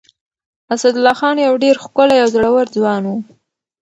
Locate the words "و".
3.07-3.11